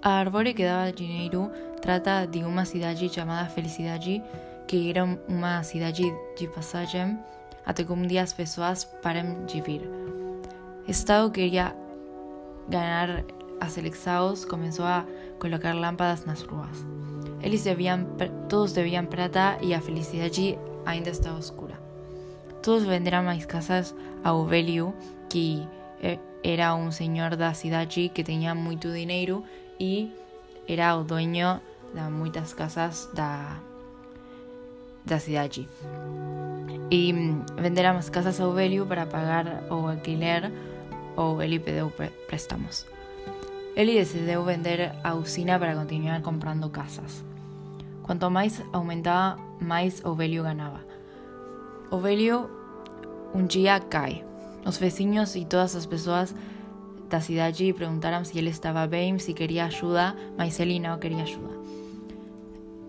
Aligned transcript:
A 0.00 0.20
Arbore 0.20 0.54
que 0.54 0.62
dava 0.64 0.92
dinheiro 0.92 1.50
trata 1.82 2.24
de 2.24 2.44
uma 2.44 2.64
cidade 2.64 3.08
chamada 3.08 3.48
Felicidade, 3.48 4.22
que 4.68 4.90
era 4.90 5.04
uma 5.28 5.64
cidade 5.64 6.04
de 6.36 6.46
passagem 6.46 7.18
até 7.66 7.82
que 7.82 7.92
um 7.92 8.02
dia 8.02 8.22
as 8.22 8.32
pessoas 8.32 8.84
parem 9.02 9.44
de 9.46 9.60
vir. 9.60 9.82
Estado 10.86 11.32
queria 11.32 11.74
ganhar 12.68 13.24
as 13.60 13.76
eleições, 13.76 14.44
começou 14.44 14.84
a 14.84 15.04
colocar 15.40 15.74
lâmpadas 15.74 16.24
nas 16.24 16.42
ruas. 16.42 16.86
Eles 17.42 17.64
todos 18.48 18.72
deviam 18.72 19.04
prata 19.04 19.58
e 19.60 19.74
a 19.74 19.80
felicidade 19.80 20.56
ainda 20.86 21.10
estava 21.10 21.40
escura. 21.40 21.74
Todos 22.62 22.84
venderam 22.84 23.24
mais 23.24 23.44
casas 23.46 23.92
a 24.22 24.32
Ovelio, 24.32 24.94
que 25.28 25.66
era 26.44 26.72
um 26.76 26.92
senhor 26.92 27.34
da 27.34 27.52
cidade 27.52 28.08
que 28.10 28.22
tinha 28.22 28.54
muito 28.54 28.92
dinheiro 28.92 29.42
e 29.78 30.12
era 30.66 30.96
o 30.96 31.04
dueño 31.04 31.60
de 31.94 32.02
muitas 32.10 32.52
casas 32.52 33.08
da, 33.14 33.60
da 35.04 35.18
cidade. 35.18 35.68
E 36.90 37.12
venderam 37.56 37.96
as 37.96 38.10
casas 38.10 38.40
a 38.40 38.48
Ovelio 38.48 38.86
para 38.86 39.06
pagar 39.06 39.64
o 39.70 39.88
alquiler 39.88 40.50
ou 41.16 41.42
ele 41.42 41.58
pediu 41.58 41.92
préstamos. 42.26 42.86
Ele 43.76 43.94
decidiu 43.94 44.44
vender 44.44 44.92
a 45.04 45.14
usina 45.14 45.58
para 45.58 45.74
continuar 45.74 46.20
comprando 46.22 46.68
casas. 46.70 47.24
Quanto 48.02 48.30
mais 48.30 48.62
aumentava, 48.72 49.38
mais 49.60 50.04
Ovelio 50.04 50.42
ganhava. 50.42 50.80
Ovelio 51.90 52.50
um 53.34 53.46
dia 53.46 53.80
cai. 53.80 54.24
Os 54.66 54.78
vizinhos 54.78 55.36
e 55.36 55.44
todas 55.44 55.76
as 55.76 55.86
pessoas 55.86 56.34
da 57.08 57.20
cidade 57.20 57.72
perguntaram 57.72 58.24
se 58.24 58.38
ele 58.38 58.50
estava 58.50 58.86
bem, 58.86 59.18
se 59.18 59.32
queria 59.32 59.66
ajuda, 59.66 60.14
mas 60.36 60.60
ele 60.60 60.78
não 60.78 60.98
queria 60.98 61.22
ajuda. 61.22 61.56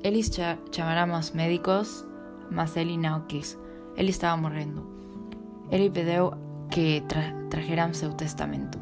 Eles 0.03 0.31
chamaram 0.71 1.17
os 1.17 1.31
médicos, 1.31 2.05
mas 2.51 2.75
ele 2.75 2.97
não 2.97 3.21
quis. 3.21 3.57
Ele 3.95 4.09
estava 4.09 4.37
morrendo. 4.37 4.85
Ele 5.71 5.89
pediu 5.89 6.33
que 6.69 7.01
tra 7.07 7.33
trajeran 7.49 7.93
seu 7.93 8.13
testamento. 8.13 8.77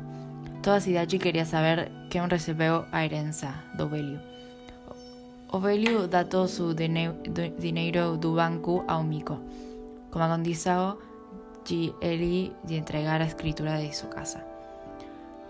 Toda 0.61 0.77
a 0.77 0.81
cidade 0.81 1.17
queria 1.17 1.45
saber 1.45 1.91
quem 2.09 2.27
recebeu 2.27 2.85
a 2.91 3.05
herança 3.05 3.53
do 3.75 3.85
Ovelio. 3.85 4.19
Ovelio 5.51 6.07
dá 6.07 6.23
todo 6.23 6.49
o 6.69 6.73
dinheiro 6.73 8.17
do 8.17 8.35
banco 8.35 8.83
ao 8.87 9.03
Mico, 9.03 9.39
como 10.11 10.25
a 10.25 10.29
condição 10.29 10.97
de 11.65 11.93
de 12.65 12.75
entregar 12.75 13.21
a 13.21 13.25
escritura 13.25 13.77
de 13.79 13.95
sua 13.95 14.09
casa. 14.09 14.56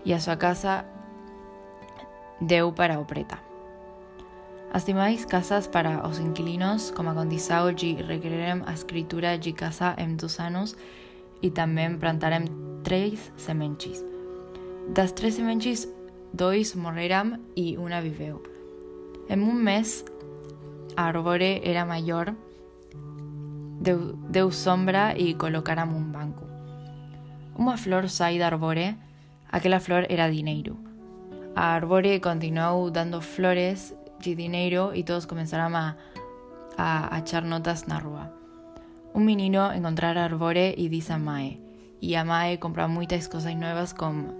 E 0.04 0.12
a 0.12 0.20
sua 0.20 0.36
casa 0.36 0.84
deu 2.40 2.72
para 2.72 3.00
o 3.00 3.04
preta. 3.04 3.38
As 4.70 4.84
demais 4.84 5.24
casas 5.24 5.66
para 5.66 6.06
os 6.06 6.18
inquilinos, 6.18 6.90
como 6.90 7.10
a 7.10 7.14
condição 7.14 7.72
de 7.72 7.94
requererem 7.94 8.62
a 8.66 8.72
escritura 8.72 9.38
de 9.38 9.52
casa 9.52 9.94
em 9.98 10.14
dois 10.14 10.38
anos 10.38 10.76
e 11.42 11.50
também 11.50 11.96
plantarem 11.96 12.44
três 12.84 13.32
sementes. 13.36 14.04
Das 14.88 15.12
três 15.12 15.34
sementes, 15.34 15.88
dois 16.32 16.74
morreram 16.74 17.38
e 17.56 17.76
uma 17.76 18.00
viveu. 18.00 18.42
Em 19.28 19.40
um 19.40 19.54
mês, 19.54 20.04
a 20.96 21.04
árvore 21.04 21.60
era 21.64 21.86
maior, 21.86 22.34
deu, 23.80 24.50
sombra 24.50 25.16
e 25.16 25.34
colocaram 25.34 25.88
um 25.88 26.02
banco. 26.02 26.44
Uma 27.56 27.76
flor 27.76 28.08
sai 28.08 28.38
da 28.38 28.46
árvore, 28.46 28.96
aquela 29.50 29.80
flor 29.80 30.06
era 30.08 30.30
dinheiro. 30.30 30.76
A 31.54 31.74
árvore 31.74 32.20
continuou 32.20 32.90
dando 32.90 33.20
flores 33.20 33.94
de 34.20 34.34
dinheiro 34.34 34.92
e 34.94 35.02
todos 35.02 35.26
começaram 35.26 35.74
a, 35.76 35.96
a 36.76 37.16
achar 37.16 37.44
notas 37.44 37.86
na 37.86 37.98
rua. 37.98 38.32
Un 39.14 39.24
menino 39.24 39.72
encontrar 39.72 40.16
a 40.18 40.24
Arbore 40.26 40.74
y 40.76 40.88
dice 40.88 41.14
a 41.14 41.18
Mae. 41.18 41.60
Y 42.00 42.14
a 42.14 42.24
Mae 42.24 42.58
compra 42.58 42.86
muchas 42.86 43.28
cosas 43.28 43.56
nuevas 43.56 43.94
con 43.94 44.34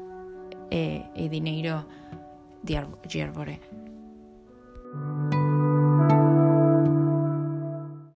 eh, 0.70 1.04
el 1.16 1.30
dinero 1.30 1.86
de 2.62 2.78
Arbore. 2.78 3.60